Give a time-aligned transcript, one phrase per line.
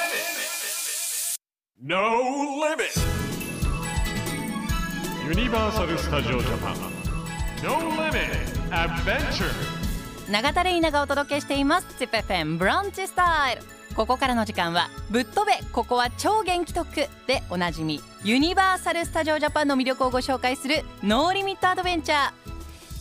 [1.81, 2.03] No
[2.61, 2.93] limit.
[5.25, 6.77] Universal Studio Japan.
[7.63, 8.37] No limit.
[8.71, 9.55] Adventure.
[10.29, 13.63] 永田玲奈がお届けしています ZIPFM ブランチスタイル
[13.97, 17.09] ここからの時間はぶっ飛べここは超元気特で
[17.49, 22.50] おなじみユニバーサル・スタジオ・ジャパンの魅力をご紹介するノーリミット・アドベンチャー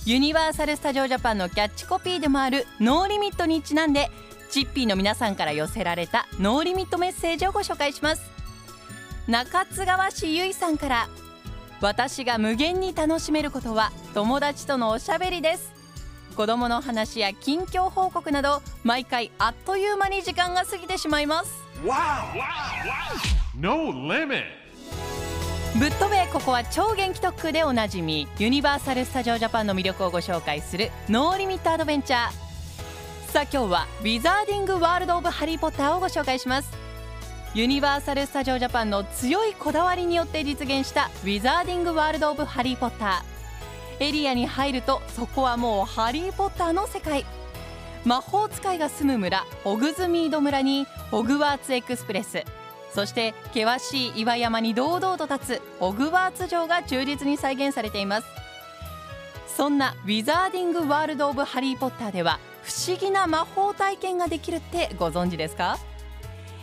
[0.09, 4.09] ユニバーサル・スタジオ・ジャパンのキャッチコピーでもあるノーリミットにちなんで
[4.49, 8.23] チッピーの皆さんから寄せられたノーリミットメッセージをご紹介します。
[9.27, 11.09] 中津川市ゆいさんから
[11.79, 15.71] 私が無限に楽しめることは友達とのおしゃべりです。
[16.35, 21.53] 子供の話や近況報告など毎回あっという間に時間が過ぎてしまいます。
[23.55, 24.68] No limit.
[25.77, 33.31] ぶっ飛べここは超元気特区でおなじみユニバーサル・スタジオ・ジャパンの魅力をご紹介するノーリミット・アドベンチャー。
[33.31, 36.71] さあ今日はウィザーディング・ワールド・オブ・ハリー・ポッターをご紹介します。
[37.53, 44.03] ユニバーサル・スタジオ・ジャパンの強いこだわりによって実現したウィザーディング・ワールド・オブ・ハリー・ポッター。
[44.03, 47.25] エリアに入るとそこはもうハリー・ポッターの世界。
[48.05, 52.43] 魔法使いが住む村ホグズミード村にホグワーツエクスプレス。
[52.93, 58.27] そして険しい岩山に堂々と立つホグワーツ城が忠実に再現されています。
[59.55, 65.77] そんなウィザーディング・ワールド・オブ・ハリー・ポッターでは不思議な魔法体験ができるってご存知ですか？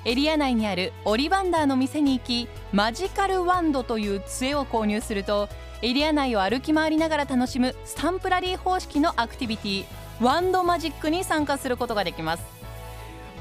[0.04, 5.48] エリア内にあるオリバンダーの店に行きマジカルワンドという杖を購入すると
[5.82, 9.84] エリア内を歩き回りながら楽しむスタンプラリー方式のアクティビティ
[10.20, 12.44] ワンドマジックに参加することができます。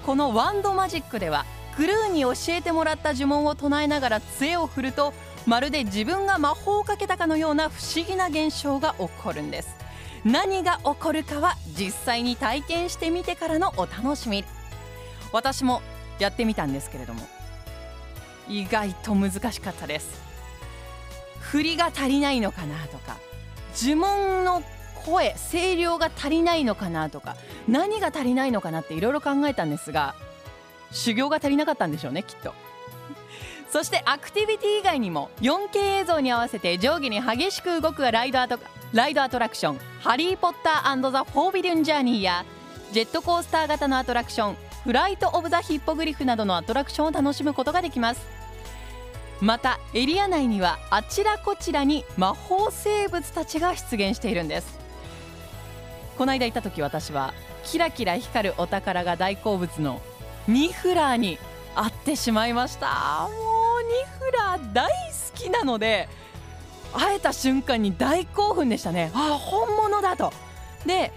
[0.05, 1.45] このワンドマジックでは
[1.77, 5.13] グルーに教えてもらった呪文を唱えながら杖を振ると
[5.45, 9.75] まるで自分が魔法をかけたかのような不思議な現象が起こるんです。
[10.23, 14.43] 何が起こるかは実際に体験してみてからのお楽しみ。
[15.31, 15.81] 私も
[16.17, 17.27] やってみたんですけれども。
[18.47, 20.21] 意外と難しかったです。
[21.39, 23.17] 振りが足りないのかなとか
[23.75, 24.63] 呪文の
[25.05, 27.35] 声声量が足りないのかなとか
[27.67, 30.15] 何が足りないのかなっていろいろ考えたんですが
[30.91, 32.53] 修行が足りなかったんでしょうねきっと。
[33.71, 38.59] そしてアクティビティ以外にも 4K 映像に合わせて上下に激しく動くライドアト
[38.93, 42.45] ライドアトラクション「ハリー・ポッターザ・フォービリュン・ジャーニー」や
[42.91, 48.21] ジェットコースター型のアトラクション「フライト・オブ・ザ・ヒッポグリフ」などのアトラクションを楽しむことができます。
[49.41, 54.79] またエリア内にはあちらこちらに魔法生物たちが出現しているんです。
[56.17, 57.33] この間行った時私は
[57.65, 60.01] キラキラ光るお宝が大好物の
[60.47, 61.37] ニフラーに
[61.75, 63.27] 会ってしまいました。
[63.27, 63.89] もうニ
[64.19, 64.93] フラー大好
[65.37, 66.07] きなので
[66.93, 69.11] 会えた瞬間に大興奮でしたね。
[69.13, 70.31] あ本物だと。
[70.85, 71.11] で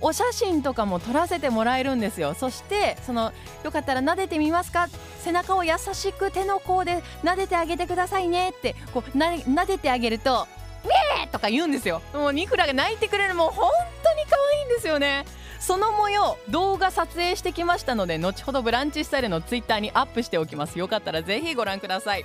[0.00, 2.34] お写真とかも撮らせてもらえるんですよ。
[2.34, 3.32] そしてその
[3.64, 4.88] よかったら撫でてみますか？
[5.24, 8.50] 背中を優しく手の甲で撫でてあげてくださいね。
[8.50, 10.46] ってこうな撫でてあげると
[10.84, 10.90] 「ミ
[11.22, 12.00] エー!」とか言うんですよ。
[12.14, 13.34] もうニフラが泣いてくれる。
[13.34, 13.68] もう本
[14.04, 15.24] 当に可愛いんですよね。
[15.60, 20.78] その模様動画撮影してきましたので後ほどブランチスタイルのツイッターにアップしておきます。
[20.78, 22.24] よかったらぜひご覧ください。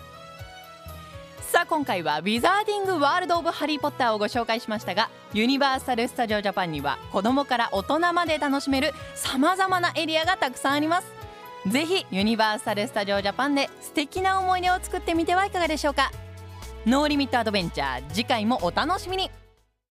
[1.51, 11.07] さあ今回はウィザーディング・ワールド・オブ・ハリー・ポッターをご紹介しましたがユニバーサル・スタジオ・ジャパンには子供から大人まで楽しめるさまざまなエリアがたくさんあります。
[11.67, 16.11] ぜひユニバーサル・スタジオ・ジャパンで素敵な思い出を作ってみてはいかがでしょうか。
[16.85, 19.29] ノーリミットアドベンチャー次回もお楽しみに。